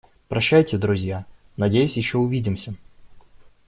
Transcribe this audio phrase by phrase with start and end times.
[0.29, 1.25] Прощайте друзья,
[1.57, 2.73] надеюсь ещё увидимся!